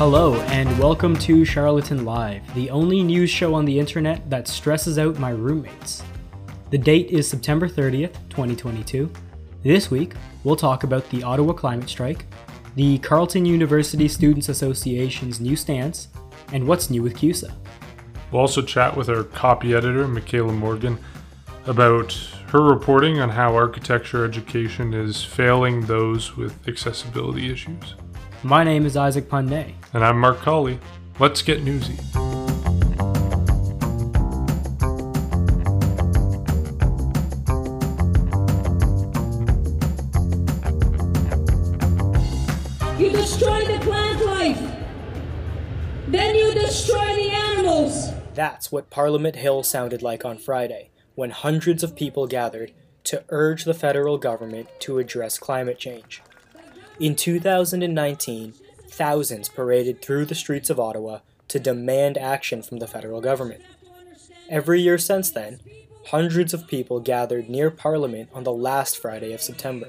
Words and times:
Hello, 0.00 0.36
and 0.44 0.78
welcome 0.78 1.14
to 1.16 1.44
Charlatan 1.44 2.06
Live, 2.06 2.54
the 2.54 2.70
only 2.70 3.02
news 3.02 3.28
show 3.28 3.52
on 3.52 3.66
the 3.66 3.78
internet 3.78 4.30
that 4.30 4.48
stresses 4.48 4.98
out 4.98 5.18
my 5.18 5.28
roommates. 5.28 6.02
The 6.70 6.78
date 6.78 7.10
is 7.10 7.28
September 7.28 7.68
30th, 7.68 8.14
2022. 8.30 9.12
This 9.62 9.90
week, 9.90 10.14
we'll 10.42 10.56
talk 10.56 10.84
about 10.84 11.06
the 11.10 11.22
Ottawa 11.22 11.52
climate 11.52 11.90
strike, 11.90 12.24
the 12.76 12.96
Carleton 13.00 13.44
University 13.44 14.08
Students 14.08 14.48
Association's 14.48 15.38
new 15.38 15.54
stance, 15.54 16.08
and 16.54 16.66
what's 16.66 16.88
new 16.88 17.02
with 17.02 17.18
CUSA. 17.18 17.52
We'll 18.32 18.40
also 18.40 18.62
chat 18.62 18.96
with 18.96 19.10
our 19.10 19.24
copy 19.24 19.74
editor, 19.74 20.08
Michaela 20.08 20.54
Morgan, 20.54 20.98
about 21.66 22.14
her 22.46 22.62
reporting 22.62 23.20
on 23.20 23.28
how 23.28 23.54
architecture 23.54 24.24
education 24.24 24.94
is 24.94 25.22
failing 25.22 25.82
those 25.82 26.38
with 26.38 26.66
accessibility 26.66 27.52
issues. 27.52 27.96
My 28.42 28.64
name 28.64 28.86
is 28.86 28.96
Isaac 28.96 29.28
Phan 29.28 29.44
Nay. 29.44 29.74
And 29.92 30.02
I'm 30.02 30.18
Mark 30.18 30.38
Colley. 30.38 30.80
Let's 31.18 31.42
get 31.42 31.62
newsy. 31.62 31.92
You 42.98 43.10
destroy 43.10 43.66
the 43.66 43.78
plant 43.82 44.24
life. 44.24 44.58
Then 46.08 46.34
you 46.34 46.54
destroy 46.54 47.14
the 47.14 47.30
animals. 47.30 48.08
That's 48.32 48.72
what 48.72 48.88
Parliament 48.88 49.36
Hill 49.36 49.62
sounded 49.64 50.00
like 50.00 50.24
on 50.24 50.38
Friday, 50.38 50.88
when 51.14 51.28
hundreds 51.28 51.82
of 51.82 51.94
people 51.94 52.26
gathered 52.26 52.72
to 53.04 53.22
urge 53.28 53.64
the 53.64 53.74
federal 53.74 54.16
government 54.16 54.68
to 54.80 54.98
address 54.98 55.38
climate 55.38 55.78
change. 55.78 56.22
In 57.00 57.16
2019, 57.16 58.52
thousands 58.86 59.48
paraded 59.48 60.02
through 60.02 60.26
the 60.26 60.34
streets 60.34 60.68
of 60.68 60.78
Ottawa 60.78 61.20
to 61.48 61.58
demand 61.58 62.18
action 62.18 62.60
from 62.62 62.78
the 62.78 62.86
federal 62.86 63.22
government. 63.22 63.62
Every 64.50 64.82
year 64.82 64.98
since 64.98 65.30
then, 65.30 65.60
hundreds 66.08 66.52
of 66.52 66.68
people 66.68 67.00
gathered 67.00 67.48
near 67.48 67.70
Parliament 67.70 68.28
on 68.34 68.44
the 68.44 68.52
last 68.52 68.98
Friday 68.98 69.32
of 69.32 69.40
September. 69.40 69.88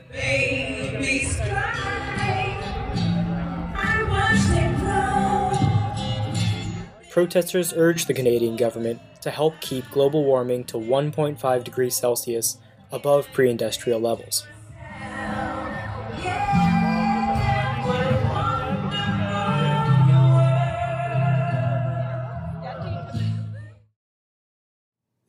Protesters 7.10 7.74
urged 7.76 8.08
the 8.08 8.14
Canadian 8.14 8.56
government 8.56 9.02
to 9.20 9.32
help 9.32 9.60
keep 9.60 9.92
global 9.92 10.24
warming 10.24 10.64
to 10.64 10.78
1.5 10.78 11.64
degrees 11.66 11.98
Celsius 11.98 12.58
above 12.90 13.28
pre 13.34 13.50
industrial 13.50 14.00
levels. 14.00 14.46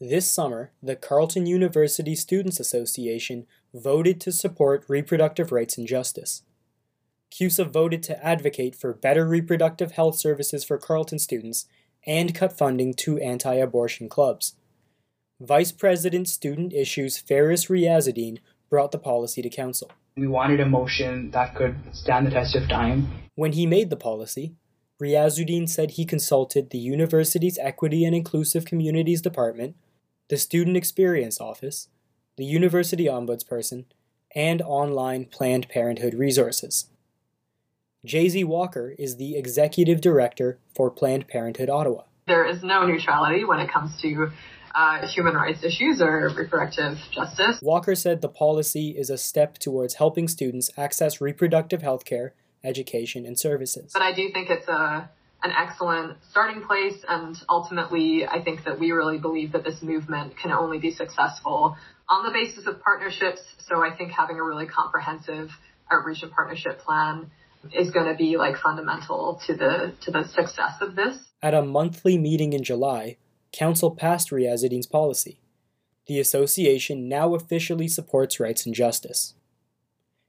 This 0.05 0.29
summer, 0.29 0.73
the 0.83 0.97
Carleton 0.97 1.47
University 1.47 2.17
Students 2.17 2.59
Association 2.59 3.47
voted 3.73 4.21
to 4.23 4.33
support 4.33 4.85
reproductive 4.89 5.53
rights 5.53 5.79
and 5.79 5.87
justice. 5.87 6.43
CUSA 7.31 7.71
voted 7.71 8.03
to 8.03 8.27
advocate 8.27 8.75
for 8.75 8.93
better 8.93 9.25
reproductive 9.25 9.93
health 9.93 10.17
services 10.17 10.65
for 10.65 10.77
Carleton 10.77 11.21
students 11.21 11.67
and 12.05 12.35
cut 12.35 12.59
funding 12.59 12.95
to 12.95 13.19
anti 13.19 13.55
abortion 13.55 14.09
clubs. 14.09 14.57
Vice 15.39 15.71
President 15.71 16.29
Student 16.29 16.73
Issues 16.73 17.19
Faris 17.19 17.67
Riazuddin 17.67 18.39
brought 18.69 18.91
the 18.91 18.99
policy 18.99 19.41
to 19.41 19.49
council. 19.49 19.89
We 20.17 20.27
wanted 20.27 20.59
a 20.59 20.67
motion 20.67 21.31
that 21.31 21.55
could 21.55 21.77
stand 21.93 22.27
the 22.27 22.33
test 22.33 22.57
of 22.57 22.69
time. 22.69 23.07
When 23.37 23.53
he 23.53 23.67
made 23.67 23.89
the 23.89 23.97
policy, 23.97 24.57
Riazuddin 25.01 25.69
said 25.69 25.93
he 25.93 26.05
consulted 26.05 26.71
the 26.71 26.79
university's 26.79 27.57
Equity 27.59 28.05
and 28.05 28.17
Inclusive 28.17 28.65
Communities 28.65 29.23
Department, 29.23 29.77
the 30.33 30.39
Student 30.39 30.79
Experience 30.79 31.43
Office, 31.43 31.89
the 32.39 32.45
University 32.47 33.05
Ombudsperson, 33.05 33.85
and 34.35 34.63
online 34.63 35.27
Planned 35.27 35.69
Parenthood 35.69 36.15
resources. 36.15 36.87
Jay-Z 38.03 38.43
Walker 38.45 38.95
is 38.99 39.19
the 39.19 39.37
Executive 39.37 40.01
Director 40.01 40.59
for 40.75 40.91
Planned 40.91 41.29
Parenthood 41.29 41.69
Ottawa. 41.69 42.05
There 42.27 42.47
is 42.47 42.63
no 42.63 42.87
neutrality 42.87 43.45
when 43.45 43.61
it 43.61 43.71
comes 43.71 44.01
to 44.01 44.31
uh, 44.75 45.07
human 45.07 45.35
rights 45.35 45.63
issues 45.63 46.01
or 46.01 46.31
reproductive 46.35 46.97
justice. 47.11 47.59
Walker 47.61 47.95
said 47.95 48.23
the 48.23 48.31
policy 48.31 48.97
is 48.97 49.11
a 49.11 49.19
step 49.19 49.59
towards 49.59 49.97
helping 49.97 50.29
students 50.29 50.71
access 50.79 51.21
reproductive 51.21 51.83
health 51.83 52.07
care, 52.07 52.33
education, 52.65 53.27
and 53.27 53.39
services. 53.39 53.91
But 53.93 54.01
I 54.01 54.15
do 54.15 54.31
think 54.33 54.49
it's 54.49 54.67
a 54.67 55.11
an 55.43 55.51
excellent 55.51 56.19
starting 56.31 56.63
place, 56.63 57.05
and 57.09 57.37
ultimately, 57.49 58.25
I 58.27 58.43
think 58.43 58.65
that 58.65 58.79
we 58.79 58.93
really 58.93 59.19
believe 59.19 59.53
that 59.53 59.65
this 59.65 59.83
movement 59.83 60.37
can 60.37 60.53
only 60.53 60.79
be 60.79 60.93
successful 60.93 61.77
on 62.09 62.25
the 62.25 62.31
basis 62.31 62.67
of 62.67 62.81
partnerships. 62.83 63.41
So 63.67 63.83
I 63.83 63.97
think 63.97 64.13
having 64.13 64.39
a 64.39 64.45
really 64.45 64.67
comprehensive 64.67 65.51
outreach 65.91 66.23
and 66.23 66.31
partnership 66.31 66.79
plan 66.81 67.31
is 67.75 67.91
going 67.91 68.07
to 68.07 68.17
be 68.17 68.37
like 68.37 68.57
fundamental 68.57 69.41
to 69.47 69.55
the 69.55 69.95
to 70.03 70.11
the 70.11 70.25
success 70.29 70.75
of 70.81 70.95
this. 70.95 71.17
At 71.43 71.55
a 71.55 71.63
monthly 71.63 72.19
meeting 72.19 72.53
in 72.53 72.63
July, 72.63 73.17
Council 73.53 73.91
passed 73.91 74.31
Riazuddin's 74.31 74.87
policy. 74.87 75.41
The 76.07 76.19
association 76.19 77.09
now 77.09 77.35
officially 77.35 77.89
supports 77.89 78.41
rights 78.41 78.67
and 78.67 78.75
justice. 78.75 79.35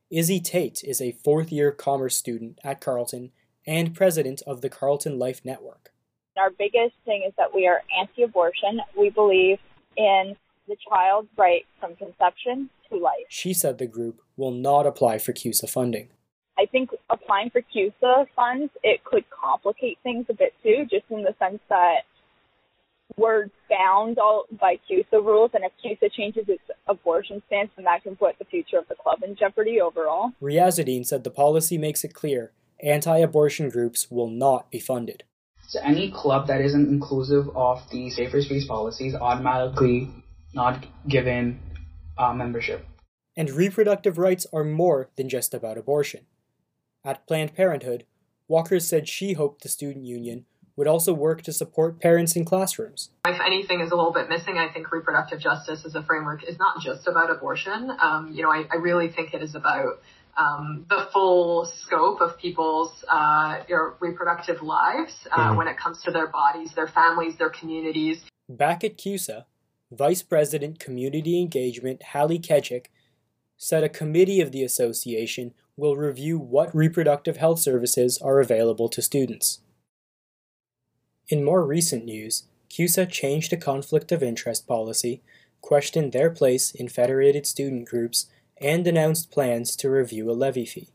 Izzy 0.10 0.40
Tate 0.40 0.84
is 0.84 1.02
a 1.02 1.18
fourth 1.24 1.52
year 1.52 1.72
commerce 1.72 2.16
student 2.16 2.60
at 2.64 2.82
Carleton 2.82 3.32
and 3.66 3.94
president 3.94 4.42
of 4.46 4.62
the 4.62 4.70
Carleton 4.70 5.18
Life 5.20 5.42
Network. 5.44 5.92
Our 6.38 6.50
biggest 6.50 6.96
thing 7.06 7.24
is 7.28 7.34
that 7.38 7.54
we 7.54 7.68
are 7.68 7.82
anti 8.00 8.24
abortion. 8.24 8.82
We 8.98 9.10
believe 9.10 9.60
in 9.96 10.36
the 10.68 10.76
child's 10.90 11.30
right 11.38 11.66
from 11.80 11.96
conception 11.96 12.70
to 12.90 12.98
life. 12.98 13.26
She 13.30 13.54
said 13.54 13.78
the 13.78 13.86
group 13.86 14.22
will 14.38 14.52
not 14.52 14.88
apply 14.88 15.20
for 15.20 15.34
CUSA 15.34 15.70
funding. 15.70 16.10
I 16.58 16.66
think 16.66 16.92
applying 17.10 17.50
for 17.50 17.62
CUSA 17.62 18.28
funds, 18.36 18.72
it 18.84 19.04
could 19.04 19.26
complicate 19.30 19.98
things 20.04 20.26
a 20.30 20.34
bit 20.34 20.54
too, 20.64 20.86
just 20.90 21.06
in 21.10 21.24
the 21.24 21.36
sense 21.40 21.60
that 21.70 22.02
we're 23.18 23.48
bound 23.70 24.18
all 24.18 24.46
by 24.60 24.80
CUSA 24.90 25.24
rules, 25.24 25.52
and 25.54 25.64
if 25.64 25.72
CUSA 25.84 26.12
changes 26.14 26.46
its 26.48 26.64
abortion 26.88 27.42
stance, 27.48 27.70
then 27.76 27.86
that 27.86 28.04
can 28.04 28.16
put 28.16 28.38
the 28.40 28.46
future 28.46 28.78
of 28.78 28.88
the 28.88 28.96
club 28.96 29.24
in 29.24 29.36
jeopardy 29.36 29.82
overall. 29.82 30.32
Riazuddin 30.42 31.06
said 31.06 31.24
the 31.24 31.30
policy 31.30 31.78
makes 31.78 32.04
it 32.04 32.14
clear 32.14 32.52
anti-abortion 32.84 33.70
groups 33.70 34.12
will 34.12 34.30
not 34.30 34.70
be 34.70 34.80
funded. 34.80 35.24
So 35.68 35.80
any 35.82 36.12
club 36.12 36.48
that 36.48 36.62
isn't 36.62 36.90
inclusive 36.90 37.50
of 37.56 37.90
the 37.90 38.10
safer 38.10 38.42
space 38.42 38.68
policies 38.68 39.16
automatically 39.16 40.10
not 40.54 40.86
given 41.08 41.60
uh, 42.18 42.34
membership. 42.34 42.86
And 43.36 43.50
reproductive 43.50 44.18
rights 44.18 44.46
are 44.54 44.64
more 44.64 45.10
than 45.16 45.30
just 45.30 45.54
about 45.54 45.78
abortion. 45.78 46.28
At 47.04 47.26
Planned 47.26 47.56
Parenthood, 47.56 48.06
Walker 48.48 48.80
said 48.80 49.08
she 49.08 49.34
hoped 49.34 49.64
the 49.64 49.70
student 49.70 50.06
union 50.06 50.46
would 50.76 50.88
also 50.88 51.14
work 51.14 51.42
to 51.44 51.54
support 51.54 52.00
parents 52.00 52.36
in 52.36 52.46
classrooms. 52.46 53.10
If 53.26 53.40
anything 53.40 53.80
is 53.82 53.92
a 53.92 53.96
little 53.96 54.14
bit 54.14 54.30
missing, 54.30 54.58
I 54.58 54.72
think 54.72 54.92
reproductive 54.92 55.40
justice 55.40 55.86
as 55.86 55.96
a 55.96 56.04
framework 56.04 56.44
is 56.44 56.58
not 56.58 56.82
just 56.82 57.08
about 57.08 57.30
abortion. 57.30 57.92
Um, 58.00 58.32
you 58.34 58.42
know, 58.42 58.52
I, 58.52 58.66
I, 58.72 58.78
really 58.78 59.10
think 59.10 59.34
it 59.34 59.44
is 59.44 59.54
about 59.54 60.02
um, 60.38 60.86
the 60.90 61.08
full 61.12 61.66
scope 61.66 62.22
of 62.22 62.38
people's 62.38 63.04
uh, 63.10 63.60
reproductive 64.00 64.62
lives 64.62 65.28
uh, 65.32 65.38
mm-hmm. 65.38 65.58
when 65.58 65.68
it 65.68 65.78
comes 65.78 66.02
to 66.04 66.12
their 66.12 66.28
bodies, 66.28 66.74
their 66.74 66.88
families, 66.88 67.38
their 67.38 67.50
communities. 67.50 68.24
Back 68.50 68.84
at 68.84 68.98
CUSA, 68.98 69.46
Vice 69.92 70.24
President 70.24 70.80
Community 70.80 71.40
Engagement 71.40 72.02
Hallie 72.14 72.40
Kedchik 72.40 72.88
said 73.58 73.84
a 73.84 73.90
committee 73.90 74.42
of 74.42 74.52
the 74.52 74.64
association 74.64 75.54
will 75.78 75.96
review 75.96 76.38
what 76.38 76.76
reproductive 76.76 77.38
health 77.38 77.60
services 77.60 78.18
are 78.18 78.40
available 78.40 78.90
to 78.90 79.02
students. 79.02 79.60
In 81.30 81.44
more 81.44 81.66
recent 81.66 82.06
news, 82.06 82.44
CUSA 82.70 83.10
changed 83.10 83.54
a 83.54 83.58
conflict 83.58 84.12
of 84.12 84.22
interest 84.22 84.68
policy, 84.68 85.22
questioned 85.62 86.12
their 86.12 86.30
place 86.30 86.72
in 86.72 86.90
federated 86.90 87.48
student 87.48 87.88
groups, 87.88 88.28
and 88.64 88.88
announced 88.88 89.30
plans 89.30 89.76
to 89.76 89.90
review 89.90 90.32
a 90.32 90.34
levy 90.34 90.66
fee. 90.66 90.88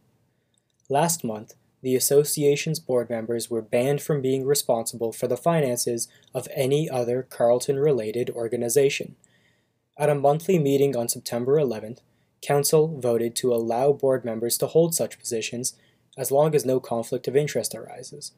Last 0.88 1.23
month, 1.23 1.55
the 1.82 1.94
association's 1.94 2.81
board 2.81 3.09
members 3.11 3.50
were 3.50 3.62
banned 3.62 4.03
from 4.03 4.23
being 4.23 4.44
responsible 4.44 5.12
for 5.12 5.29
the 5.29 5.37
finances 5.37 6.09
of 6.35 6.49
any 6.55 6.91
other 6.91 7.23
Carleton 7.23 7.79
related 7.79 8.31
organization. 8.31 9.15
At 9.97 10.11
a 10.11 10.15
monthly 10.15 10.59
meeting 10.59 10.97
on 10.97 11.09
September 11.09 11.56
11th, 11.56 11.99
Council 12.41 12.99
voted 13.00 13.37
to 13.37 13.53
allow 13.53 13.93
board 13.93 14.25
members 14.25 14.56
to 14.59 14.67
hold 14.67 14.94
such 14.94 15.19
positions 15.19 15.75
as 16.17 16.31
long 16.31 16.55
as 16.55 16.64
no 16.64 16.81
conflict 16.81 17.29
of 17.29 17.37
interest 17.37 17.75
arises. 17.75 18.32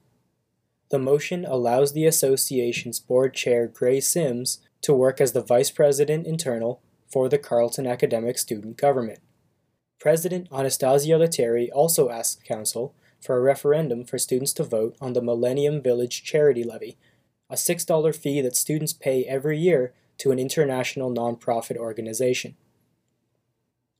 The 0.91 0.99
motion 0.99 1.45
allows 1.45 1.93
the 1.93 2.07
association's 2.07 2.99
board 2.99 3.33
chair 3.35 3.67
Gray 3.67 4.01
Sims 4.01 4.59
to 4.83 4.93
work 4.93 5.21
as 5.21 5.33
the 5.33 5.43
vice 5.43 5.71
president 5.71 6.27
internal 6.27 6.83
for 7.11 7.29
the 7.29 7.39
Carleton 7.39 7.87
Academic 7.87 8.39
Student 8.39 8.77
Government. 8.77 9.19
President 9.99 10.49
Anastasia 10.53 11.19
Lettieri 11.19 11.71
also 11.73 12.09
asked 12.09 12.45
Council 12.45 12.95
for 13.21 13.37
a 13.37 13.43
referendum 13.43 14.05
for 14.05 14.19
students 14.19 14.53
to 14.55 14.65
vote 14.65 14.97
on 15.01 15.13
the 15.13 15.23
Millennium 15.23 15.83
Village 15.83 16.23
Charity 16.23 16.65
Levy, 16.65 16.97
a 17.51 17.55
$6 17.55 18.17
fee 18.17 18.41
that 18.41 18.57
students 18.57 18.93
pay 18.93 19.25
every 19.25 19.59
year 19.59 19.93
to 20.19 20.31
an 20.31 20.39
international 20.39 21.13
nonprofit 21.13 21.77
organization. 21.77 22.57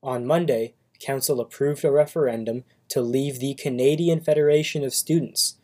On 0.01 0.25
Monday, 0.25 0.73
Council 0.99 1.39
approved 1.39 1.83
a 1.83 1.91
referendum 1.91 2.63
to 2.87 3.01
leave 3.01 3.39
the 3.39 3.53
Canadian 3.55 4.21
Federation 4.21 4.83
of 4.83 4.93
Students. 4.93 5.57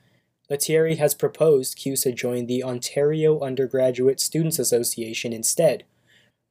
Lettieri 0.50 0.96
has 0.96 1.14
proposed 1.14 1.78
CUSA 1.78 2.16
join 2.16 2.46
the 2.46 2.64
Ontario 2.64 3.40
Undergraduate 3.40 4.20
Students 4.20 4.60
Association 4.60 5.34
instead. 5.34 5.84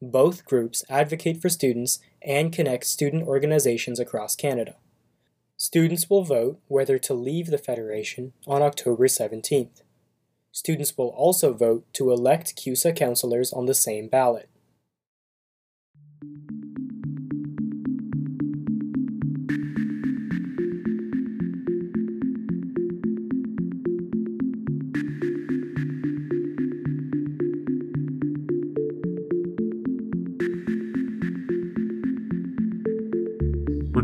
Both 0.03 0.45
groups 0.45 0.85
advocate 0.91 1.41
for 1.41 1.49
students 1.49 2.01
and 2.21 2.53
connect 2.53 2.85
student 2.85 3.27
organizations 3.27 3.99
across 3.99 4.37
Canada. 4.37 4.77
Students 5.57 6.11
will 6.11 6.23
vote 6.23 6.61
whether 6.69 6.99
to 6.99 7.15
leave 7.15 7.47
the 7.47 7.57
Federation 7.57 8.35
on 8.47 8.61
October 8.61 9.07
17th. 9.07 9.81
Students 10.53 10.99
will 10.99 11.09
also 11.09 11.55
vote 11.55 11.87
to 11.95 12.11
elect 12.11 12.57
CUSA 12.57 12.95
councillors 12.95 13.55
on 13.55 13.65
the 13.65 13.75
same 13.75 14.09
ballot. 14.09 14.51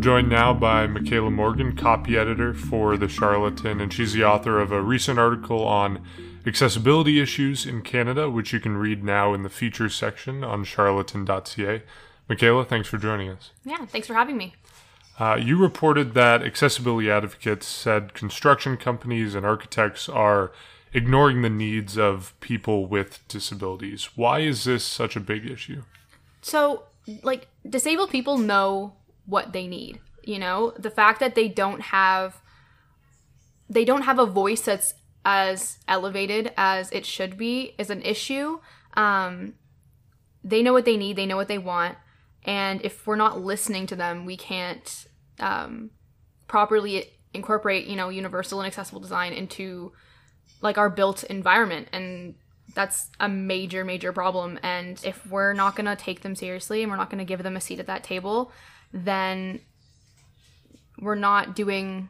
Joined 0.02 0.28
now 0.28 0.52
by 0.52 0.88
Michaela 0.88 1.30
Morgan, 1.30 1.76
copy 1.76 2.18
editor 2.18 2.52
for 2.52 2.96
The 2.96 3.06
Charlatan, 3.06 3.80
and 3.80 3.92
she's 3.92 4.12
the 4.12 4.24
author 4.24 4.58
of 4.58 4.72
a 4.72 4.82
recent 4.82 5.16
article 5.16 5.64
on 5.64 6.04
accessibility 6.44 7.20
issues 7.20 7.64
in 7.64 7.82
Canada, 7.82 8.28
which 8.28 8.52
you 8.52 8.58
can 8.58 8.76
read 8.76 9.04
now 9.04 9.32
in 9.32 9.44
the 9.44 9.48
features 9.48 9.94
section 9.94 10.42
on 10.42 10.64
charlatan.ca. 10.64 11.84
Michaela, 12.28 12.64
thanks 12.64 12.88
for 12.88 12.98
joining 12.98 13.28
us. 13.30 13.52
Yeah, 13.64 13.86
thanks 13.86 14.08
for 14.08 14.14
having 14.14 14.36
me. 14.36 14.54
Uh, 15.20 15.38
you 15.40 15.56
reported 15.56 16.14
that 16.14 16.42
accessibility 16.42 17.08
advocates 17.08 17.68
said 17.68 18.12
construction 18.12 18.76
companies 18.76 19.36
and 19.36 19.46
architects 19.46 20.08
are 20.08 20.50
ignoring 20.92 21.42
the 21.42 21.50
needs 21.50 21.96
of 21.96 22.34
people 22.40 22.86
with 22.86 23.20
disabilities. 23.28 24.10
Why 24.16 24.40
is 24.40 24.64
this 24.64 24.84
such 24.84 25.14
a 25.14 25.20
big 25.20 25.48
issue? 25.48 25.82
So, 26.40 26.82
like, 27.22 27.46
disabled 27.68 28.10
people 28.10 28.36
know 28.36 28.94
what 29.26 29.52
they 29.52 29.66
need. 29.66 30.00
You 30.22 30.38
know, 30.38 30.72
the 30.78 30.90
fact 30.90 31.20
that 31.20 31.34
they 31.34 31.48
don't 31.48 31.80
have 31.80 32.40
they 33.68 33.84
don't 33.84 34.02
have 34.02 34.18
a 34.18 34.26
voice 34.26 34.60
that's 34.62 34.94
as 35.24 35.78
elevated 35.88 36.52
as 36.56 36.90
it 36.92 37.06
should 37.06 37.38
be 37.38 37.74
is 37.78 37.90
an 37.90 38.02
issue. 38.02 38.58
Um, 38.94 39.54
they 40.44 40.62
know 40.62 40.72
what 40.72 40.84
they 40.84 40.96
need, 40.96 41.16
they 41.16 41.26
know 41.26 41.36
what 41.36 41.48
they 41.48 41.58
want, 41.58 41.96
and 42.44 42.82
if 42.84 43.06
we're 43.06 43.16
not 43.16 43.40
listening 43.40 43.86
to 43.86 43.96
them, 43.96 44.26
we 44.26 44.36
can't 44.36 45.06
um, 45.38 45.90
properly 46.48 47.06
incorporate, 47.32 47.86
you 47.86 47.96
know, 47.96 48.08
universal 48.08 48.60
and 48.60 48.66
accessible 48.66 49.00
design 49.00 49.32
into 49.32 49.92
like 50.60 50.78
our 50.78 50.88
built 50.88 51.24
environment 51.24 51.88
and 51.92 52.34
that's 52.74 53.10
a 53.20 53.28
major 53.28 53.84
major 53.84 54.12
problem 54.12 54.58
and 54.62 55.02
if 55.04 55.26
we're 55.26 55.52
not 55.52 55.76
going 55.76 55.84
to 55.84 55.96
take 55.96 56.22
them 56.22 56.34
seriously 56.34 56.82
and 56.82 56.90
we're 56.90 56.96
not 56.96 57.10
going 57.10 57.18
to 57.18 57.24
give 57.24 57.42
them 57.42 57.56
a 57.56 57.60
seat 57.60 57.78
at 57.78 57.86
that 57.86 58.04
table 58.04 58.52
then 58.92 59.60
we're 61.00 61.14
not 61.14 61.54
doing 61.54 62.08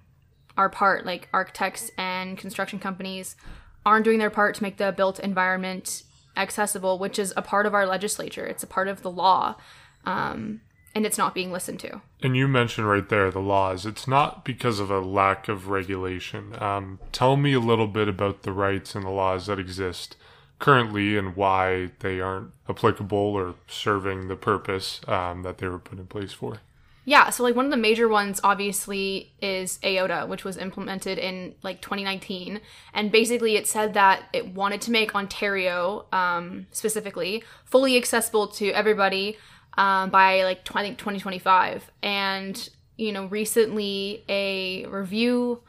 our 0.57 0.69
part. 0.69 1.07
Like 1.07 1.29
architects 1.33 1.91
and 1.97 2.37
construction 2.37 2.79
companies 2.79 3.37
aren't 3.85 4.05
doing 4.05 4.19
their 4.19 4.31
part 4.31 4.55
to 4.57 4.63
make 4.63 4.77
the 4.77 4.93
built 4.93 5.19
environment 5.19 6.03
accessible, 6.37 6.99
which 6.99 7.19
is 7.19 7.33
a 7.37 7.43
part 7.43 7.67
of 7.67 7.75
our 7.75 7.87
legislature. 7.87 8.47
It's 8.47 8.63
a 8.63 8.67
part 8.67 8.89
of 8.89 9.03
the 9.03 9.11
law. 9.11 9.57
Um, 10.05 10.61
and 10.95 11.07
it's 11.07 11.19
not 11.19 11.35
being 11.35 11.53
listened 11.53 11.81
to. 11.81 12.03
And 12.23 12.37
you 12.37 12.47
mentioned 12.47 12.89
right 12.89 13.09
there 13.09 13.31
the 13.31 13.41
laws. 13.41 13.87
It's 13.87 14.07
not 14.07 14.45
because 14.45 14.79
of 14.79 14.91
a 14.91 15.01
lack 15.01 15.49
of 15.49 15.69
regulation. 15.69 16.55
Um, 16.63 16.99
tell 17.13 17.37
me 17.37 17.55
a 17.55 17.61
little 17.61 17.87
bit 17.87 18.09
about 18.09 18.43
the 18.43 18.53
rights 18.53 18.95
and 18.95 19.05
the 19.05 19.11
laws 19.11 19.47
that 19.47 19.59
exist 19.59 20.17
currently 20.59 21.17
and 21.17 21.35
why 21.35 21.91
they 22.01 22.21
aren't 22.21 22.53
applicable 22.69 23.17
or 23.19 23.55
serving 23.67 24.29
the 24.29 24.37
purpose 24.37 25.01
um, 25.09 25.43
that 25.43 25.59
they 25.59 25.67
were 25.67 25.79
put 25.79 25.99
in 25.99 26.07
place 26.07 26.33
for. 26.33 26.59
Yeah, 27.05 27.31
so 27.31 27.43
like 27.43 27.57
one 27.57 27.65
of 27.65 27.71
the 27.73 27.77
major 27.77 28.09
ones 28.09 28.41
obviously 28.45 29.33
is 29.41 29.79
AODA, 29.83 30.29
which 30.29 30.45
was 30.45 30.57
implemented 30.57 31.19
in 31.19 31.55
like 31.63 31.81
2019, 31.81 32.61
and 32.95 33.11
basically 33.11 33.57
it 33.57 33.67
said 33.67 33.95
that 33.95 34.29
it 34.33 34.55
wanted 34.55 34.81
to 34.83 34.93
make 34.93 35.15
Ontario 35.15 36.07
um, 36.13 36.67
specifically 36.71 37.43
fully 37.65 37.97
accessible 37.97 38.47
to 38.49 38.71
everybody 38.71 39.37
um, 39.77 40.11
by 40.11 40.45
like 40.45 40.65
20, 40.65 40.91
2025. 40.91 41.91
And 42.05 42.69
you 42.97 43.11
know, 43.11 43.27
recently 43.27 44.23
a 44.29 44.87
review 44.87 45.63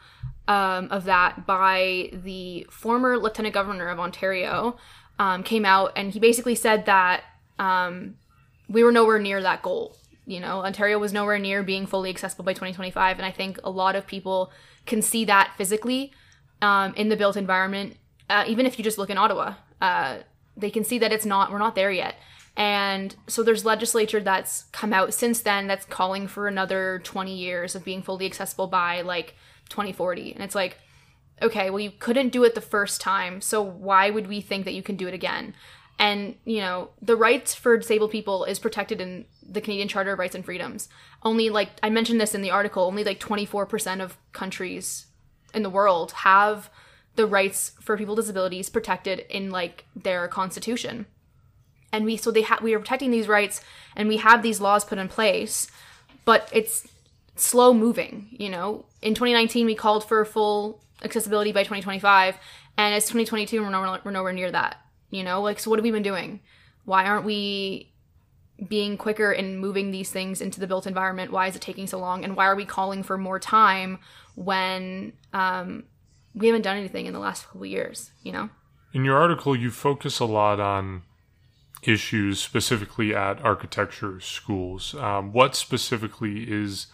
um, 0.47 0.89
of 0.91 1.06
that 1.06 1.47
by 1.47 2.12
the 2.12 2.68
former 2.69 3.18
Lieutenant 3.18 3.56
Governor 3.56 3.88
of 3.88 4.00
Ontario 4.00 4.77
um, 5.18 5.41
came 5.41 5.65
out, 5.65 5.94
and 5.95 6.12
he 6.12 6.19
basically 6.19 6.53
said 6.53 6.86
that 6.86 7.24
um, 7.57 8.18
we 8.69 8.83
were 8.83 8.91
nowhere 8.91 9.18
near 9.18 9.41
that 9.41 9.63
goal 9.63 9.97
you 10.25 10.39
know, 10.39 10.61
Ontario 10.61 10.97
was 10.99 11.13
nowhere 11.13 11.39
near 11.39 11.63
being 11.63 11.85
fully 11.85 12.09
accessible 12.09 12.45
by 12.45 12.53
2025, 12.53 13.17
and 13.17 13.25
I 13.25 13.31
think 13.31 13.59
a 13.63 13.69
lot 13.69 13.95
of 13.95 14.07
people 14.07 14.51
can 14.85 15.01
see 15.01 15.25
that 15.25 15.53
physically 15.57 16.13
um, 16.61 16.93
in 16.95 17.09
the 17.09 17.17
built 17.17 17.37
environment. 17.37 17.97
Uh, 18.29 18.45
even 18.47 18.65
if 18.65 18.77
you 18.77 18.83
just 18.83 18.97
look 18.97 19.09
in 19.09 19.17
Ottawa, 19.17 19.55
uh, 19.81 20.19
they 20.55 20.69
can 20.69 20.83
see 20.83 20.97
that 20.99 21.11
it's 21.11 21.25
not. 21.25 21.51
We're 21.51 21.57
not 21.57 21.75
there 21.75 21.91
yet. 21.91 22.15
And 22.55 23.15
so 23.27 23.41
there's 23.41 23.65
legislature 23.65 24.19
that's 24.19 24.63
come 24.71 24.93
out 24.93 25.13
since 25.13 25.41
then 25.41 25.67
that's 25.67 25.85
calling 25.85 26.27
for 26.27 26.47
another 26.47 27.01
20 27.03 27.35
years 27.35 27.75
of 27.75 27.83
being 27.83 28.03
fully 28.03 28.25
accessible 28.25 28.67
by 28.67 29.01
like 29.01 29.33
2040. 29.69 30.33
And 30.33 30.43
it's 30.43 30.53
like, 30.53 30.77
okay, 31.41 31.69
well, 31.69 31.79
you 31.79 31.91
couldn't 31.91 32.29
do 32.29 32.43
it 32.43 32.53
the 32.53 32.61
first 32.61 33.01
time, 33.01 33.41
so 33.41 33.61
why 33.61 34.09
would 34.09 34.27
we 34.27 34.39
think 34.39 34.65
that 34.65 34.73
you 34.73 34.83
can 34.83 34.95
do 34.95 35.07
it 35.07 35.13
again? 35.13 35.55
And, 35.99 36.35
you 36.43 36.57
know, 36.57 36.89
the 37.01 37.15
rights 37.15 37.53
for 37.53 37.77
disabled 37.77 38.12
people 38.12 38.45
is 38.45 38.59
protected 38.59 39.00
in 39.00 39.25
the 39.47 39.62
Canadian 39.62 39.88
Charter 39.88 40.13
of 40.13 40.19
Rights 40.19 40.35
and 40.35 40.43
Freedoms. 40.43 40.89
Only 41.21 41.50
like 41.50 41.69
I 41.81 41.89
mentioned 41.89 42.19
this 42.19 42.35
in 42.35 42.41
the 42.41 42.51
article, 42.51 42.83
only 42.83 43.03
like 43.03 43.19
24% 43.19 44.01
of 44.01 44.17
countries 44.31 45.07
in 45.53 45.63
the 45.63 45.69
world 45.69 46.12
have 46.12 46.69
the 47.15 47.27
rights 47.27 47.73
for 47.79 47.97
people 47.97 48.15
with 48.15 48.25
disabilities 48.25 48.69
protected 48.69 49.19
in 49.29 49.51
like 49.51 49.85
their 49.95 50.27
constitution. 50.27 51.05
And 51.91 52.05
we 52.05 52.17
so 52.17 52.31
they 52.31 52.41
have 52.41 52.62
we 52.62 52.73
are 52.73 52.79
protecting 52.79 53.12
these 53.12 53.27
rights 53.27 53.62
and 53.95 54.09
we 54.09 54.17
have 54.17 54.41
these 54.41 54.59
laws 54.59 54.83
put 54.83 54.97
in 54.97 55.07
place, 55.07 55.67
but 56.25 56.50
it's 56.51 56.88
slow 57.35 57.73
moving, 57.73 58.29
you 58.31 58.50
know. 58.50 58.85
In 59.01 59.13
2019 59.13 59.67
we 59.67 59.75
called 59.75 60.03
for 60.03 60.25
full 60.25 60.81
accessibility 61.03 61.51
by 61.51 61.62
2025 61.62 62.38
and 62.77 62.95
it's 62.95 63.05
2022 63.05 63.63
and 63.63 63.71
we're 63.71 64.00
we're 64.03 64.12
nowhere 64.12 64.33
near 64.33 64.51
that, 64.51 64.82
you 65.13 65.24
know? 65.24 65.41
Like 65.41 65.60
so 65.60 65.70
what 65.70 65.79
have 65.79 65.84
we 65.84 65.91
been 65.91 66.03
doing? 66.03 66.39
Why 66.86 67.05
aren't 67.05 67.25
we 67.25 67.93
being 68.67 68.98
quicker 68.98 69.32
in 69.32 69.58
moving 69.58 69.91
these 69.91 70.12
things 70.12 70.41
into 70.41 70.60
the 70.60 70.67
built 70.67 70.88
environment? 70.88 71.32
Why 71.32 71.48
is 71.48 71.55
it 71.55 71.62
taking 71.62 71.88
so 71.88 72.00
long? 72.00 72.24
And 72.24 72.36
why 72.36 72.46
are 72.46 72.55
we 72.55 72.65
calling 72.65 73.03
for 73.03 73.17
more 73.17 73.39
time 73.39 74.00
when 74.36 75.13
um, 75.34 75.84
we 76.34 76.48
haven't 76.48 76.62
done 76.62 76.77
anything 76.77 77.05
in 77.05 77.13
the 77.13 77.20
last 77.20 77.48
couple 77.48 77.65
years, 77.65 78.12
you 78.22 78.32
know? 78.32 78.50
In 78.93 79.03
your 79.03 79.17
article, 79.17 79.55
you 79.55 79.72
focus 79.72 80.20
a 80.20 80.25
lot 80.25 80.60
on 80.60 81.03
issues 81.82 82.39
specifically 82.39 83.13
at 83.13 83.41
architecture 83.41 84.20
schools. 84.20 84.93
Um, 84.96 85.34
what 85.34 85.55
specifically 85.55 86.50
is 86.50 86.88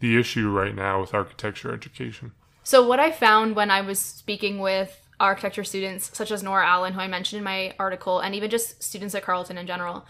the 0.00 0.18
issue 0.18 0.50
right 0.50 0.74
now 0.74 1.00
with 1.00 1.14
architecture 1.14 1.72
education? 1.72 2.32
So, 2.62 2.86
what 2.86 3.00
I 3.00 3.10
found 3.10 3.56
when 3.56 3.70
I 3.70 3.80
was 3.80 3.98
speaking 3.98 4.58
with 4.58 5.07
architecture 5.20 5.64
students, 5.64 6.16
such 6.16 6.30
as 6.30 6.42
Nora 6.42 6.66
Allen, 6.66 6.92
who 6.92 7.00
I 7.00 7.08
mentioned 7.08 7.38
in 7.38 7.44
my 7.44 7.74
article, 7.78 8.20
and 8.20 8.34
even 8.34 8.50
just 8.50 8.82
students 8.82 9.14
at 9.14 9.22
Carleton 9.22 9.58
in 9.58 9.66
general, 9.66 10.06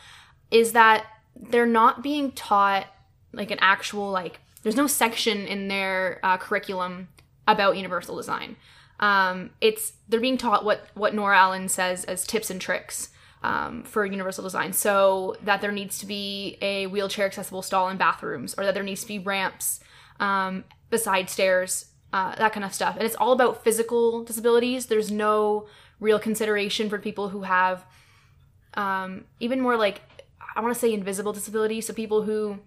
is 0.50 0.72
that 0.72 1.06
they're 1.36 1.66
not 1.66 2.02
being 2.02 2.32
taught 2.32 2.86
like 3.32 3.50
an 3.50 3.58
actual 3.60 4.10
like 4.10 4.40
there's 4.62 4.76
no 4.76 4.86
section 4.86 5.46
in 5.46 5.68
their 5.68 6.20
uh, 6.22 6.36
curriculum 6.36 7.08
about 7.46 7.76
universal 7.76 8.16
design. 8.16 8.56
Um, 9.00 9.50
it's 9.60 9.92
they're 10.08 10.20
being 10.20 10.38
taught 10.38 10.64
what 10.64 10.88
what 10.94 11.14
nora 11.14 11.36
allen 11.38 11.68
says 11.68 12.04
as 12.04 12.26
tips 12.26 12.50
and 12.50 12.60
tricks 12.60 13.10
um, 13.42 13.84
for 13.84 14.04
universal 14.04 14.42
design. 14.42 14.72
So 14.72 15.36
that 15.42 15.60
there 15.60 15.72
needs 15.72 15.98
to 16.00 16.06
be 16.06 16.58
a 16.60 16.86
wheelchair 16.86 17.26
accessible 17.26 17.62
stall 17.62 17.88
in 17.88 17.96
bathrooms 17.96 18.54
or 18.58 18.64
that 18.64 18.74
there 18.74 18.82
needs 18.82 19.02
to 19.02 19.08
be 19.08 19.18
ramps 19.18 19.80
um, 20.18 20.64
beside 20.90 21.30
stairs 21.30 21.87
uh, 22.12 22.34
that 22.36 22.52
kind 22.52 22.64
of 22.64 22.72
stuff 22.72 22.96
and 22.96 23.04
it's 23.04 23.16
all 23.16 23.32
about 23.32 23.62
physical 23.62 24.24
disabilities 24.24 24.86
there's 24.86 25.10
no 25.10 25.66
real 26.00 26.18
consideration 26.18 26.88
for 26.88 26.98
people 26.98 27.28
who 27.28 27.42
have 27.42 27.84
um, 28.74 29.24
even 29.40 29.60
more 29.60 29.76
like 29.76 30.00
I 30.58 30.60
want 30.60 30.74
to 30.74 30.80
say 30.80 30.92
invisible 30.92 31.32
disability, 31.32 31.80
so 31.80 31.92
people 31.92 32.22
who 32.22 32.58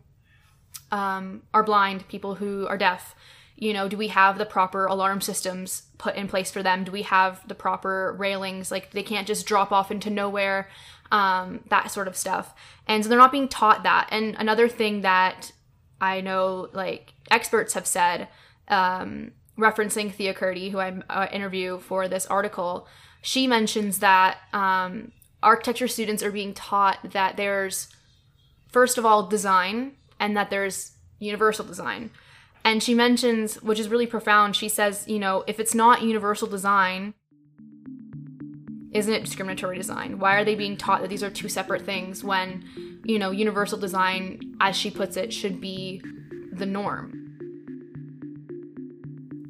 um, 0.92 1.44
are 1.54 1.62
blind, 1.62 2.08
people 2.08 2.36
who 2.36 2.66
are 2.68 2.78
deaf, 2.78 3.16
you 3.58 3.74
know, 3.74 3.90
do 3.90 3.98
we 3.98 4.08
have 4.08 4.38
the 4.38 4.46
proper 4.46 4.86
alarm 4.86 5.20
systems 5.20 5.84
put 5.98 6.16
in 6.16 6.30
place 6.30 6.50
for 6.52 6.64
them? 6.64 6.86
Do 6.86 6.92
we 6.94 7.02
have 7.02 7.46
the 7.50 7.54
proper 7.54 8.16
railings? 8.18 8.72
Like 8.72 8.92
they 8.92 9.04
can't 9.04 9.28
just 9.28 9.46
drop 9.46 9.74
off 9.74 9.92
into 9.92 10.10
nowhere, 10.10 10.70
um, 11.12 11.66
that 11.68 11.92
sort 11.92 12.08
of 12.08 12.16
stuff. 12.16 12.56
And 12.88 13.04
so 13.04 13.10
they're 13.10 13.20
not 13.20 13.34
being 13.34 13.50
taught 13.50 13.84
that. 13.84 14.08
And 14.10 14.36
another 14.40 14.70
thing 14.70 15.02
that 15.02 15.52
I 16.00 16.22
know, 16.22 16.70
like 16.72 17.14
experts 17.30 17.74
have 17.74 17.86
said, 17.86 18.30
um, 18.72 19.34
referencing 19.60 20.12
Thea 20.12 20.34
Kurdi, 20.34 20.72
who 20.72 20.80
I 20.80 20.94
uh, 21.10 21.28
interview 21.32 21.80
for 21.80 22.08
this 22.08 22.26
article, 22.26 22.88
she 23.22 23.46
mentions 23.46 24.00
that 24.00 24.38
um, 24.54 25.12
architecture 25.44 25.88
students 25.88 26.24
are 26.24 26.32
being 26.32 26.54
taught 26.54 27.12
that 27.12 27.38
there's, 27.38 27.88
first 28.70 28.98
of 28.98 29.06
all, 29.06 29.28
design 29.28 29.94
and 30.20 30.36
that 30.36 30.50
there's 30.50 30.94
universal 31.20 31.66
design. 31.66 32.10
And 32.64 32.82
she 32.82 32.94
mentions, 32.94 33.62
which 33.62 33.80
is 33.80 33.90
really 33.90 34.08
profound, 34.08 34.56
she 34.56 34.70
says, 34.70 35.08
you 35.08 35.20
know, 35.20 35.44
if 35.48 35.60
it's 35.60 35.76
not 35.76 36.04
universal 36.04 36.48
design, 36.48 37.14
isn't 38.94 39.14
it 39.14 39.24
discriminatory 39.24 39.78
design? 39.78 40.20
Why 40.20 40.36
are 40.36 40.44
they 40.44 40.56
being 40.56 40.78
taught 40.78 41.02
that 41.02 41.10
these 41.10 41.24
are 41.24 41.30
two 41.30 41.50
separate 41.50 41.84
things 41.84 42.24
when, 42.24 43.02
you 43.04 43.18
know, 43.18 43.32
universal 43.32 43.80
design, 43.80 44.56
as 44.60 44.76
she 44.76 44.92
puts 44.92 45.18
it, 45.18 45.34
should 45.34 45.62
be 45.62 46.02
the 46.52 46.66
norm? 46.66 47.21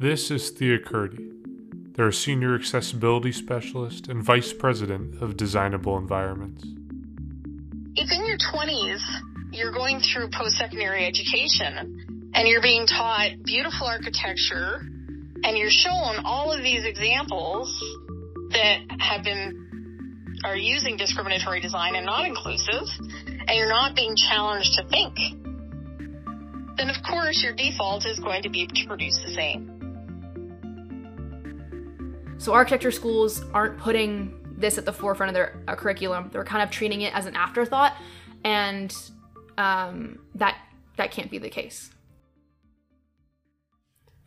This 0.01 0.31
is 0.31 0.49
Thea 0.49 0.79
Kurdi. 0.79 1.29
They're 1.93 2.07
a 2.07 2.11
senior 2.11 2.55
accessibility 2.55 3.31
specialist 3.31 4.07
and 4.07 4.23
vice 4.23 4.51
president 4.51 5.21
of 5.21 5.37
Designable 5.37 5.95
Environments. 5.95 6.63
If 7.93 8.09
in 8.09 8.25
your 8.25 8.39
20s 8.51 8.99
you're 9.51 9.71
going 9.71 9.99
through 9.99 10.31
post 10.33 10.57
secondary 10.57 11.05
education 11.05 12.31
and 12.33 12.47
you're 12.47 12.63
being 12.63 12.87
taught 12.87 13.43
beautiful 13.45 13.85
architecture 13.85 14.81
and 15.43 15.55
you're 15.55 15.69
shown 15.69 16.25
all 16.25 16.51
of 16.51 16.63
these 16.63 16.83
examples 16.83 17.69
that 18.53 18.79
have 18.97 19.23
been 19.23 20.33
are 20.43 20.57
using 20.57 20.97
discriminatory 20.97 21.61
design 21.61 21.93
and 21.93 22.07
not 22.07 22.25
inclusive 22.25 22.89
and 23.27 23.51
you're 23.51 23.69
not 23.69 23.95
being 23.95 24.15
challenged 24.15 24.73
to 24.73 24.83
think 24.89 25.13
then 26.77 26.89
of 26.89 26.95
course 27.07 27.43
your 27.43 27.53
default 27.53 28.03
is 28.07 28.17
going 28.17 28.41
to 28.41 28.49
be 28.49 28.65
to 28.65 28.87
produce 28.87 29.21
the 29.23 29.31
same 29.35 29.80
so 32.41 32.53
architecture 32.53 32.91
schools 32.91 33.43
aren't 33.53 33.77
putting 33.77 34.37
this 34.57 34.77
at 34.77 34.85
the 34.85 34.93
forefront 34.93 35.29
of 35.29 35.33
their 35.33 35.61
uh, 35.67 35.75
curriculum 35.75 36.29
they're 36.31 36.43
kind 36.43 36.63
of 36.63 36.69
treating 36.69 37.01
it 37.01 37.13
as 37.13 37.25
an 37.25 37.35
afterthought 37.35 37.93
and 38.43 38.95
um, 39.57 40.19
that 40.35 40.57
that 40.97 41.11
can't 41.11 41.29
be 41.29 41.37
the 41.37 41.49
case 41.49 41.91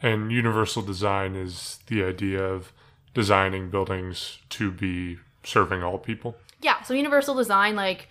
and 0.04 0.30
universal 0.30 0.82
design 0.82 1.34
is 1.34 1.78
the 1.86 2.04
idea 2.04 2.42
of 2.42 2.72
designing 3.14 3.70
buildings 3.70 4.40
to 4.50 4.70
be 4.70 5.18
serving 5.44 5.82
all 5.82 5.98
people. 5.98 6.36
Yeah, 6.60 6.82
so 6.82 6.92
universal 6.92 7.34
design, 7.34 7.76
like 7.76 8.08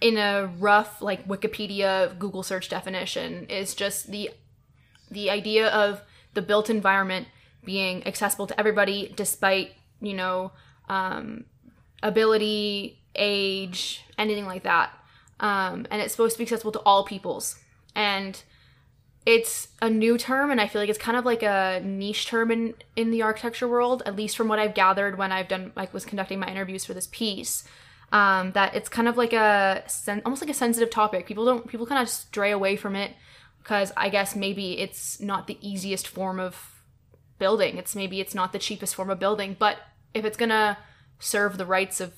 in 0.00 0.16
a 0.16 0.50
rough 0.58 1.02
like 1.02 1.28
Wikipedia 1.28 2.18
Google 2.18 2.42
search 2.42 2.68
definition, 2.68 3.46
is 3.46 3.74
just 3.74 4.10
the 4.10 4.30
the 5.10 5.28
idea 5.30 5.68
of 5.68 6.00
the 6.32 6.40
built 6.40 6.70
environment 6.70 7.28
being 7.64 8.06
accessible 8.06 8.46
to 8.46 8.58
everybody 8.58 9.12
despite 9.16 9.72
you 10.00 10.14
know 10.14 10.52
um, 10.88 11.44
ability, 12.02 13.00
age, 13.14 14.02
anything 14.18 14.46
like 14.46 14.64
that. 14.64 14.90
Um, 15.40 15.86
and 15.90 16.00
it's 16.00 16.12
supposed 16.12 16.34
to 16.34 16.38
be 16.38 16.44
accessible 16.44 16.72
to 16.72 16.80
all 16.80 17.04
peoples. 17.04 17.58
And 17.96 18.40
it's 19.26 19.68
a 19.80 19.88
new 19.88 20.18
term 20.18 20.50
and 20.50 20.60
i 20.60 20.68
feel 20.68 20.82
like 20.82 20.90
it's 20.90 20.98
kind 20.98 21.16
of 21.16 21.24
like 21.24 21.42
a 21.42 21.80
niche 21.82 22.26
term 22.26 22.50
in 22.50 22.74
in 22.94 23.10
the 23.10 23.22
architecture 23.22 23.66
world 23.66 24.02
at 24.04 24.14
least 24.16 24.36
from 24.36 24.48
what 24.48 24.58
i've 24.58 24.74
gathered 24.74 25.16
when 25.16 25.32
i've 25.32 25.48
done 25.48 25.72
like 25.76 25.94
was 25.94 26.04
conducting 26.04 26.38
my 26.38 26.46
interviews 26.46 26.84
for 26.84 26.94
this 26.94 27.08
piece 27.10 27.64
um, 28.12 28.52
that 28.52 28.74
it's 28.76 28.88
kind 28.88 29.08
of 29.08 29.16
like 29.16 29.32
a 29.32 29.82
sen- 29.86 30.22
almost 30.24 30.40
like 30.40 30.50
a 30.50 30.54
sensitive 30.54 30.90
topic 30.90 31.26
people 31.26 31.44
don't 31.44 31.66
people 31.66 31.86
kind 31.86 32.02
of 32.02 32.08
stray 32.08 32.50
away 32.50 32.76
from 32.76 32.94
it 32.94 33.12
because 33.62 33.92
i 33.96 34.08
guess 34.08 34.36
maybe 34.36 34.78
it's 34.78 35.20
not 35.20 35.46
the 35.46 35.56
easiest 35.66 36.06
form 36.06 36.38
of 36.38 36.73
building 37.38 37.76
it's 37.76 37.96
maybe 37.96 38.20
it's 38.20 38.34
not 38.34 38.52
the 38.52 38.58
cheapest 38.58 38.94
form 38.94 39.10
of 39.10 39.18
building 39.18 39.56
but 39.58 39.78
if 40.12 40.24
it's 40.24 40.36
gonna 40.36 40.78
serve 41.18 41.58
the 41.58 41.66
rights 41.66 42.00
of 42.00 42.12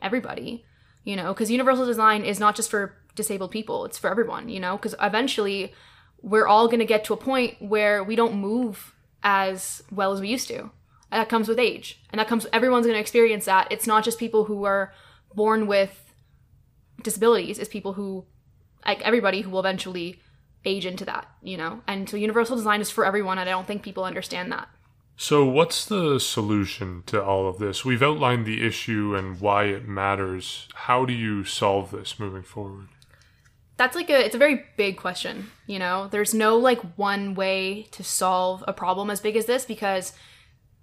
everybody 0.00 0.64
you 1.04 1.16
know 1.16 1.32
because 1.32 1.50
universal 1.50 1.86
design 1.86 2.24
is 2.24 2.40
not 2.40 2.56
just 2.56 2.70
for 2.70 2.96
disabled 3.14 3.50
people 3.50 3.84
it's 3.84 3.98
for 3.98 4.10
everyone 4.10 4.48
you 4.48 4.58
know 4.58 4.76
because 4.76 4.94
eventually 5.00 5.72
we're 6.22 6.46
all 6.46 6.68
to 6.78 6.86
get 6.86 7.04
to 7.04 7.12
a 7.12 7.16
point 7.16 7.56
where 7.60 8.02
we 8.02 8.16
don't 8.16 8.34
move 8.34 8.94
as 9.22 9.82
well 9.90 10.12
as 10.12 10.20
we 10.20 10.28
used 10.28 10.48
to. 10.48 10.70
And 11.10 11.20
that 11.20 11.28
comes 11.28 11.48
with 11.48 11.58
age. 11.58 12.00
And 12.10 12.18
that 12.18 12.28
comes, 12.28 12.46
everyone's 12.52 12.86
to 12.86 12.98
experience 12.98 13.44
that. 13.44 13.68
It's 13.70 13.86
not 13.86 14.04
just 14.04 14.18
people 14.18 14.44
who 14.44 14.64
are 14.64 14.94
born 15.34 15.66
with 15.66 16.12
disabilities, 17.02 17.58
it's 17.58 17.68
people 17.68 17.94
who, 17.94 18.24
like 18.86 19.02
everybody 19.02 19.42
who 19.42 19.50
will 19.50 19.60
eventually 19.60 20.20
age 20.64 20.86
into 20.86 21.04
that, 21.04 21.28
you 21.42 21.56
know? 21.56 21.80
And 21.86 22.08
so 22.08 22.16
universal 22.16 22.56
design 22.56 22.80
is 22.80 22.90
for 22.90 23.04
everyone, 23.04 23.38
and 23.38 23.48
I 23.48 23.52
don't 23.52 23.66
think 23.66 23.82
people 23.82 24.04
understand 24.04 24.52
that. 24.52 24.68
So, 25.16 25.44
what's 25.44 25.84
the 25.84 26.18
solution 26.18 27.02
to 27.06 27.22
all 27.22 27.48
of 27.48 27.58
this? 27.58 27.84
We've 27.84 28.02
outlined 28.02 28.46
the 28.46 28.66
issue 28.66 29.14
and 29.14 29.40
why 29.40 29.64
it 29.64 29.86
matters. 29.86 30.68
How 30.74 31.04
do 31.04 31.12
you 31.12 31.44
solve 31.44 31.90
this 31.90 32.18
moving 32.18 32.42
forward? 32.42 32.88
that's 33.82 33.96
like 33.96 34.10
a 34.10 34.24
it's 34.24 34.34
a 34.34 34.38
very 34.38 34.64
big 34.76 34.96
question 34.96 35.50
you 35.66 35.78
know 35.78 36.06
there's 36.12 36.32
no 36.32 36.56
like 36.56 36.80
one 36.96 37.34
way 37.34 37.86
to 37.90 38.04
solve 38.04 38.62
a 38.68 38.72
problem 38.72 39.10
as 39.10 39.20
big 39.20 39.34
as 39.36 39.46
this 39.46 39.64
because 39.64 40.12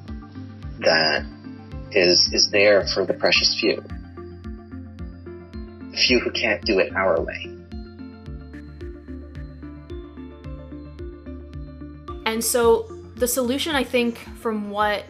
that 0.80 1.25
is 1.92 2.30
is 2.32 2.50
there 2.50 2.87
for 2.94 3.04
the 3.06 3.14
precious 3.14 3.56
few. 3.60 3.82
The 5.90 5.96
few 5.96 6.20
who 6.20 6.30
can't 6.30 6.62
do 6.64 6.78
it 6.78 6.94
our 6.94 7.22
way. 7.22 7.58
And 12.38 12.45
so 12.45 12.83
the 13.16 13.26
solution 13.26 13.75
I 13.75 13.83
think 13.83 14.16
from 14.38 14.71
what 14.71 15.02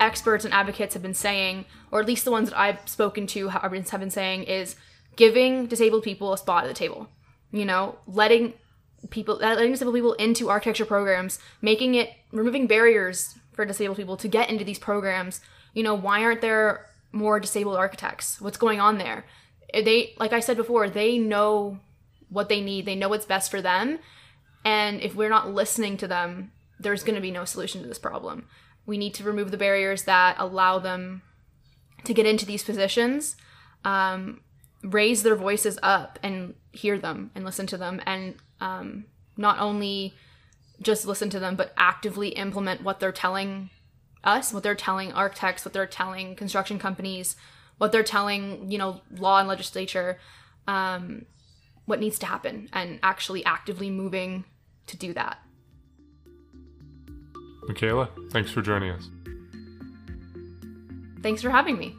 experts 0.00 0.44
and 0.44 0.52
advocates 0.52 0.92
have 0.94 1.04
been 1.04 1.14
saying, 1.14 1.66
or 1.92 2.00
at 2.00 2.06
least 2.06 2.24
the 2.24 2.32
ones 2.32 2.50
that 2.50 2.58
I've 2.58 2.80
spoken 2.88 3.28
to 3.28 3.46
have 3.46 3.70
been 3.70 4.10
saying, 4.10 4.42
is 4.42 4.74
giving 5.14 5.66
disabled 5.66 6.02
people 6.02 6.32
a 6.32 6.38
spot 6.38 6.64
at 6.64 6.66
the 6.66 6.74
table. 6.74 7.08
You 7.52 7.64
know, 7.64 8.00
letting 8.08 8.54
people 9.10 9.36
letting 9.36 9.70
disabled 9.70 9.94
people 9.94 10.14
into 10.14 10.48
architecture 10.48 10.84
programs, 10.84 11.38
making 11.62 11.94
it 11.94 12.10
removing 12.32 12.66
barriers 12.66 13.36
for 13.52 13.64
disabled 13.64 13.96
people 13.96 14.16
to 14.16 14.26
get 14.26 14.50
into 14.50 14.64
these 14.64 14.80
programs. 14.80 15.40
You 15.74 15.84
know, 15.84 15.94
why 15.94 16.24
aren't 16.24 16.40
there 16.40 16.86
more 17.12 17.38
disabled 17.38 17.76
architects? 17.76 18.40
What's 18.40 18.58
going 18.58 18.80
on 18.80 18.98
there? 18.98 19.24
They 19.72 20.16
like 20.18 20.32
I 20.32 20.40
said 20.40 20.56
before, 20.56 20.90
they 20.90 21.18
know 21.18 21.78
what 22.30 22.48
they 22.48 22.60
need. 22.60 22.84
They 22.84 22.96
know 22.96 23.10
what's 23.10 23.26
best 23.26 23.48
for 23.48 23.62
them. 23.62 24.00
And 24.64 25.00
if 25.00 25.14
we're 25.14 25.28
not 25.28 25.52
listening 25.52 25.96
to 25.98 26.08
them, 26.08 26.52
there's 26.78 27.02
going 27.02 27.14
to 27.14 27.20
be 27.20 27.30
no 27.30 27.44
solution 27.44 27.82
to 27.82 27.88
this 27.88 27.98
problem. 27.98 28.46
We 28.86 28.98
need 28.98 29.14
to 29.14 29.24
remove 29.24 29.50
the 29.50 29.56
barriers 29.56 30.04
that 30.04 30.36
allow 30.38 30.78
them 30.78 31.22
to 32.04 32.14
get 32.14 32.26
into 32.26 32.46
these 32.46 32.62
positions, 32.62 33.36
um, 33.84 34.40
raise 34.82 35.22
their 35.22 35.36
voices 35.36 35.78
up 35.82 36.18
and 36.22 36.54
hear 36.72 36.98
them 36.98 37.30
and 37.34 37.44
listen 37.44 37.66
to 37.66 37.76
them, 37.76 38.00
and 38.06 38.36
um, 38.60 39.04
not 39.36 39.58
only 39.58 40.14
just 40.80 41.06
listen 41.06 41.28
to 41.30 41.40
them, 41.40 41.56
but 41.56 41.72
actively 41.76 42.28
implement 42.30 42.82
what 42.82 43.00
they're 43.00 43.12
telling 43.12 43.70
us, 44.22 44.52
what 44.52 44.62
they're 44.62 44.74
telling 44.74 45.12
architects, 45.12 45.64
what 45.64 45.72
they're 45.72 45.86
telling 45.86 46.36
construction 46.36 46.78
companies, 46.78 47.36
what 47.78 47.92
they're 47.92 48.02
telling, 48.02 48.70
you 48.70 48.78
know, 48.78 49.00
law 49.16 49.38
and 49.38 49.48
legislature, 49.48 50.18
um, 50.66 51.24
what 51.88 52.00
needs 52.00 52.18
to 52.20 52.26
happen, 52.26 52.68
and 52.72 53.00
actually 53.02 53.44
actively 53.44 53.88
moving 53.90 54.44
to 54.86 54.96
do 54.96 55.14
that. 55.14 55.38
Michaela, 57.66 58.10
thanks 58.30 58.50
for 58.50 58.62
joining 58.62 58.90
us. 58.90 59.08
Thanks 61.22 61.42
for 61.42 61.50
having 61.50 61.78
me. 61.78 61.96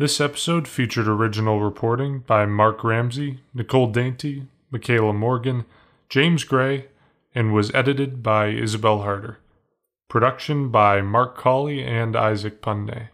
This 0.00 0.18
episode 0.18 0.66
featured 0.66 1.06
original 1.06 1.60
reporting 1.60 2.20
by 2.20 2.46
Mark 2.46 2.82
Ramsey, 2.82 3.40
Nicole 3.52 3.88
Dainty, 3.88 4.46
Michaela 4.70 5.12
Morgan, 5.12 5.66
James 6.08 6.42
Gray, 6.42 6.86
and 7.34 7.52
was 7.52 7.70
edited 7.74 8.22
by 8.22 8.46
Isabel 8.46 9.02
Harder. 9.02 9.40
Production 10.08 10.70
by 10.70 11.02
Mark 11.02 11.36
Colley 11.36 11.84
and 11.84 12.16
Isaac 12.16 12.62
Phan 12.62 12.86
Nay. 12.86 13.08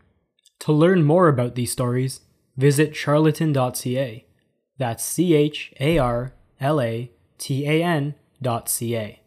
To 0.60 0.72
learn 0.72 1.02
more 1.02 1.26
about 1.26 1.56
these 1.56 1.72
stories, 1.72 2.20
visit 2.56 2.94
charlatan.ca. 2.94 4.24
That's 4.78 5.04
C 5.04 5.34
H 5.34 5.74
A 5.80 5.98
R 5.98 6.34
L 6.60 6.80
A 6.80 7.10
T 7.36 7.66
A 7.66 8.14
C 8.66 8.96
A. 8.96 9.20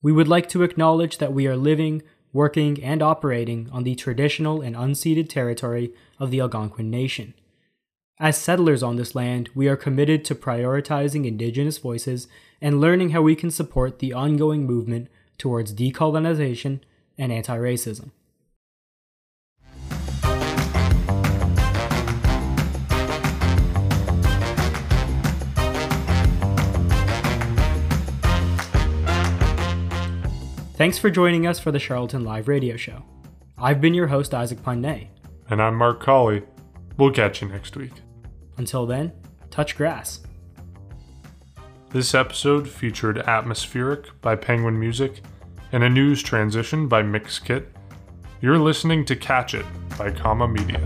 We 0.00 0.12
would 0.12 0.28
like 0.28 0.48
to 0.50 0.62
acknowledge 0.62 1.18
that 1.18 1.32
we 1.32 1.48
are 1.48 1.56
living, 1.56 2.04
working, 2.32 2.80
and 2.84 3.02
operating 3.02 3.68
on 3.72 3.82
the 3.82 3.96
traditional 3.96 4.60
and 4.60 4.76
unceded 4.76 5.28
territory 5.28 5.92
of 6.24 6.32
the 6.32 6.40
Algonquin 6.40 6.90
Nation. 6.90 7.34
As 8.18 8.36
settlers 8.36 8.82
on 8.82 8.96
this 8.96 9.14
land, 9.14 9.50
we 9.54 9.68
are 9.68 9.76
committed 9.76 10.24
to 10.24 10.34
prioritizing 10.34 11.26
Indigenous 11.26 11.78
voices 11.78 12.26
and 12.60 12.80
learning 12.80 13.10
how 13.10 13.22
we 13.22 13.36
can 13.36 13.50
support 13.50 13.98
the 13.98 14.12
ongoing 14.12 14.66
movement 14.66 15.08
towards 15.38 15.72
decolonization 15.72 16.80
and 17.18 17.30
anti 17.30 17.56
racism. 17.56 18.10
Thanks 30.76 30.98
for 30.98 31.08
joining 31.08 31.46
us 31.46 31.60
for 31.60 31.70
the 31.70 31.78
Charlatan 31.78 32.24
Live 32.24 32.48
radio 32.48 32.76
show. 32.76 33.04
I've 33.56 33.80
been 33.80 33.94
your 33.94 34.08
host, 34.08 34.34
Isaac 34.34 34.58
Phan 34.58 34.80
Nay. 34.80 35.10
And 35.50 35.60
I'm 35.60 35.74
Mark 35.74 36.00
Colley. 36.00 36.42
We'll 36.96 37.10
catch 37.10 37.42
you 37.42 37.48
next 37.48 37.76
week. 37.76 37.92
Until 38.56 38.86
then, 38.86 39.12
touch 39.50 39.76
grass. 39.76 40.20
This 41.90 42.14
episode 42.14 42.68
featured 42.68 43.18
Atmospheric 43.18 44.20
by 44.20 44.36
Penguin 44.36 44.78
Music 44.78 45.22
and 45.72 45.84
a 45.84 45.88
news 45.90 46.22
transition 46.22 46.88
by 46.88 47.02
Mixkit. 47.02 47.66
You're 48.40 48.58
listening 48.58 49.04
to 49.06 49.16
Catch 49.16 49.54
It 49.54 49.66
by 49.98 50.10
Coma 50.10 50.48
Media. 50.48 50.80